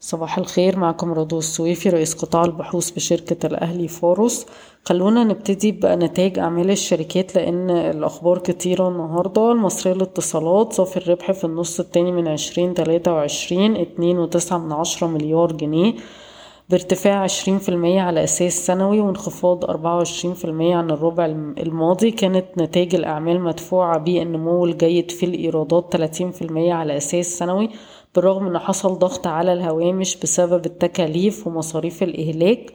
[0.00, 4.46] صباح الخير معكم رضوى السويفي رئيس قطاع البحوث بشركة الأهلي فاروس
[4.84, 9.52] خلونا نبتدي بنتائج أعمال الشركات لأن الأخبار كتيرة النهاردة.
[9.52, 15.06] المصرية للاتصالات صافي الربح في النص التاني من عشرين تلاتة وعشرين اتنين وتسعة من عشرة
[15.06, 15.94] مليار جنيه.
[16.70, 21.26] بارتفاع عشرين في المية على أساس سنوي وانخفاض أربعة وعشرين في المية عن الربع
[21.58, 22.10] الماضي.
[22.10, 27.70] كانت نتائج الأعمال مدفوعة بالنمو الجيد في الإيرادات تلاتين في المية على أساس سنوي.
[28.18, 32.72] بالرغم إن حصل ضغط على الهوامش بسبب التكاليف ومصاريف الإهلاك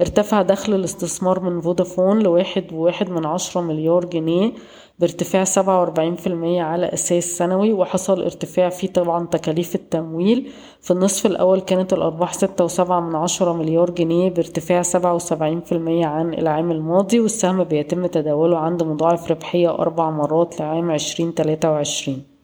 [0.00, 4.52] ارتفع دخل الاستثمار من فودافون لواحد وواحد من عشرة مليار جنيه
[4.98, 10.50] بارتفاع سبعة وأربعين في المية على أساس سنوي وحصل ارتفاع في طبعا تكاليف التمويل.
[10.80, 15.72] في النصف الأول كانت الأرباح ستة وسبعة من عشرة مليار جنيه بارتفاع سبعة وسبعين في
[15.72, 21.70] المية عن العام الماضي والسهم بيتم تداوله عند مضاعف ربحية أربع مرات لعام عشرين تلاتة
[21.70, 22.35] وعشرين.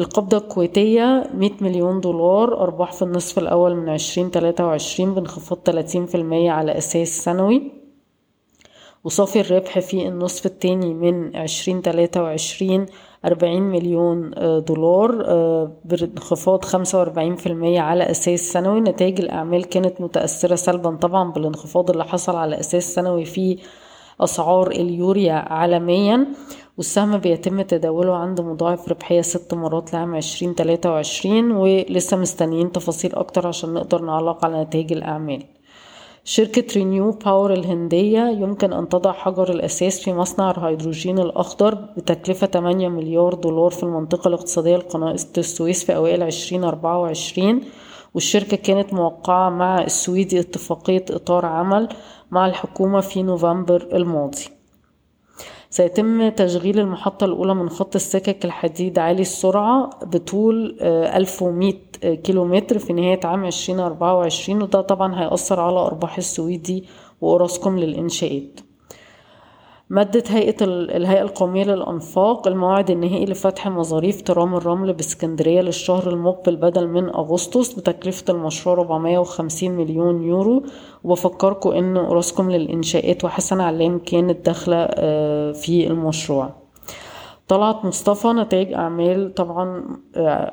[0.00, 6.06] القبضة الكويتية مية مليون دولار أرباح في النصف الأول من عشرين تلاتة وعشرين بانخفاض تلاتين
[6.06, 7.72] في المية على أساس سنوي.
[9.04, 12.86] وصافي الربح في النصف التاني من عشرين تلاتة وعشرين
[13.24, 14.30] أربعين مليون
[14.66, 15.10] دولار
[15.84, 18.80] بانخفاض خمسة وأربعين في المية على أساس سنوي.
[18.80, 23.58] نتائج الأعمال كانت متأثرة سلبا طبعا بالانخفاض اللي حصل على أساس سنوي في
[24.20, 26.26] أسعار اليوريا عالميا.
[26.80, 33.14] والسهم بيتم تداوله عند مضاعف ربحية ست مرات لعام عشرين تلاتة وعشرين ولسه مستنيين تفاصيل
[33.14, 35.42] أكتر عشان نقدر نعلق على نتائج الأعمال.
[36.24, 42.88] شركة ReNew Power الهندية يمكن أن تضع حجر الأساس في مصنع الهيدروجين الأخضر بتكلفة 8
[42.88, 47.60] مليار دولار في المنطقة الاقتصادية لقناة السويس في أوائل 2024
[48.14, 51.88] والشركة كانت موقعة مع السويدي اتفاقية إطار عمل
[52.30, 54.59] مع الحكومة في نوفمبر الماضي.
[55.72, 61.72] سيتم تشغيل المحطة الأولى من خط السكك الحديد عالي السرعة بطول 1100
[62.24, 66.84] كيلومتر في نهاية عام 2024 وده طبعا هيأثر على أرباح السويدي
[67.20, 68.60] وأوراسكوم للإنشاءات.
[69.92, 76.88] مدت هيئة الهيئة القومية للأنفاق الموعد النهائي لفتح مظاريف ترام الرمل بإسكندرية للشهر المقبل بدل
[76.88, 80.62] من أغسطس بتكلفة المشروع 450 مليون يورو.
[81.04, 84.86] وبفكركم إن أوراسكوم للإنشاءات وحسن علام كانت داخلة
[85.52, 86.50] في المشروع.
[87.48, 89.84] طلعت مصطفى نتائج أعمال طبعا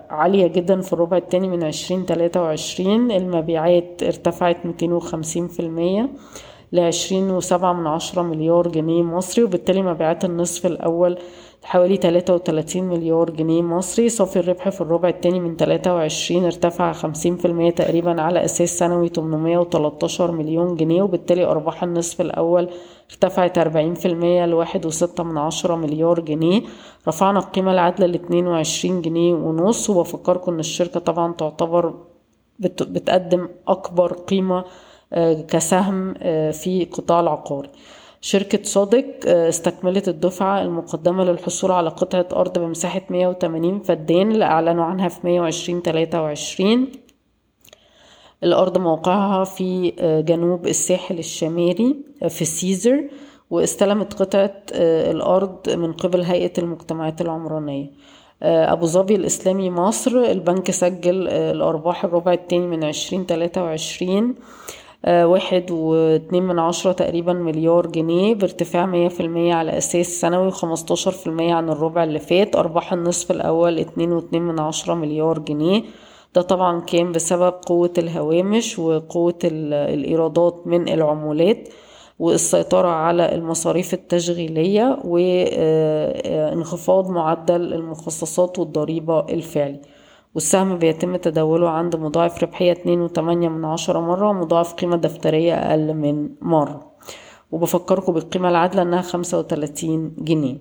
[0.10, 3.12] عالية جدا في الربع الثاني من عشرين تلاتة وعشرين.
[3.12, 6.10] المبيعات ارتفعت ميتين وخمسين في المية.
[6.72, 11.18] لعشرين وسبعة من عشرة مليار جنيه مصري وبالتالي مبيعات النصف الأول
[11.64, 14.10] حوالي تلاتة وتلاتين مليار جنيه مصري.
[14.10, 18.80] صافي الربح في الربع التاني من تلاتة وعشرين ارتفع خمسين في المية تقريبا على أساس
[18.80, 22.70] سنوي تمنمية وتلاتاشر مليون جنيه وبالتالي أرباح النصف الأول
[23.12, 26.62] ارتفعت أربعين في المية لواحد وستة من عشرة مليار جنيه.
[27.08, 31.94] رفعنا القيمة العادلة لاتنين وعشرين جنيه ونص وبفكركم إن الشركة طبعا تعتبر
[32.60, 34.64] بتقدم أكبر قيمة
[35.48, 36.14] كسهم
[36.52, 37.70] في قطاع العقار.
[38.22, 45.08] شركة صادق استكملت الدفعة المقدمة للحصول على قطعة أرض بمساحة 180 فدان اللي أعلنوا عنها
[45.08, 46.88] في 120 23
[48.44, 49.94] الأرض موقعها في
[50.28, 51.96] جنوب الساحل الشمالي
[52.30, 53.04] في سيزر
[53.50, 54.62] واستلمت قطعة
[55.12, 57.92] الأرض من قبل هيئة المجتمعات العمرانية.
[58.44, 64.36] أبو ظبي الإسلامي مصر البنك سجل الأرباح الربع التاني من عشرين تلاتة وعشرين.
[65.06, 71.12] واحد واتنين من عشرة تقريبا مليار جنيه بارتفاع مية في المية على أساس سنوي وخمستاشر
[71.12, 75.84] في المية عن الربع اللي فات أرباح النصف الأول اتنين واتنين من عشرة مليار جنيه.
[76.36, 81.70] ده طبعا كان بسبب قوة الهوامش وقوة الإيرادات من العمولات
[82.20, 89.80] والسيطرة على المصاريف التشغيلية وانخفاض معدل المخصصات والضريبة الفعلي.
[90.36, 95.94] والسهم بيتم تداوله عند مضاعف ربحية اتنين وتمانية من عشرة مرة ومضاعف قيمة دفترية أقل
[95.94, 96.92] من مرة.
[97.52, 100.58] وبفكركم بالقيمة العادلة إنها خمسة وتلاتين جنيه.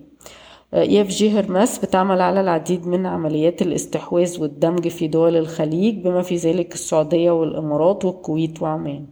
[0.73, 6.73] EFG Hermes بتعمل على العديد من عمليات الاستحواذ والدمج في دول الخليج بما في ذلك
[6.73, 9.05] السعودية والإمارات والكويت وعمان.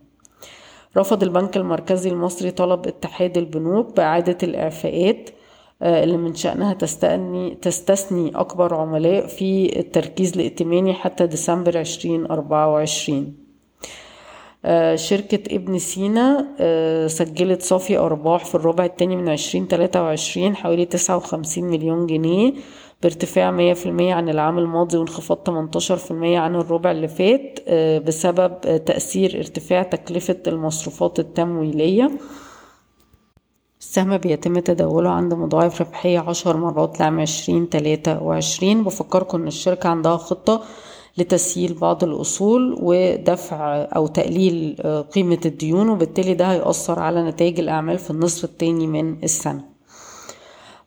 [0.97, 5.29] رفض البنك المركزي المصري طلب اتحاد البنوك بإعادة الإعفاءات
[5.81, 13.45] اللي من شأنها تستثني, تستثني أكبر عملاء في التركيز الائتماني حتى ديسمبر عشرين أربعة وعشرين.
[14.95, 16.47] شركة ابن سينا
[17.07, 22.53] سجلت صافي أرباح في الربع التاني من عشرين تلاتة وعشرين حوالي تسعة وخمسين مليون جنيه
[23.03, 27.59] بارتفاع مية في المية عن العام الماضي وانخفاض تمنتاشر في المية عن الربع اللي فات
[28.07, 32.11] بسبب تأثير ارتفاع تكلفة المصروفات التمويلية.
[33.95, 38.83] السهم بيتم تداوله عند مضاعف ربحية عشر مرات لعام عشرين تلاتة وعشرين.
[38.83, 40.63] بفكركم إن الشركة عندها خطة
[41.17, 44.75] لتسييل بعض الأصول ودفع أو تقليل
[45.13, 49.63] قيمة الديون وبالتالي ده هيأثر على نتائج الأعمال في النصف الثاني من السنة.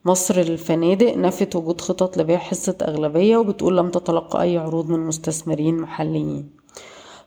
[0.05, 5.77] مصر للفنادق نفت وجود خطط لبيع حصة أغلبية وبتقول لم تتلقى أي عروض من مستثمرين
[5.81, 6.58] محليين.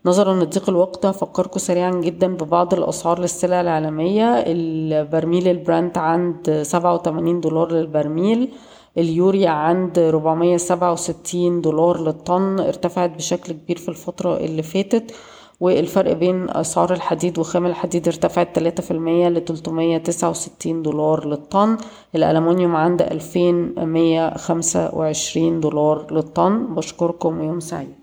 [0.05, 4.43] نظرا لضيق الوقت هفكركم سريعا جدا ببعض الأسعار للسلع العالمية.
[4.47, 8.49] البرميل البرانت عند سبعة وتمانين دولار للبرميل
[8.97, 15.11] اليوريا عند 467 دولار للطن ارتفعت بشكل كبير في الفترة اللي فاتت
[15.59, 21.77] والفرق بين أسعار الحديد وخام الحديد ارتفعت 3% ل 369 دولار للطن
[22.15, 26.75] الألمنيوم عند 2125 دولار للطن.
[26.75, 28.00] بشكركم ويوم سعيد.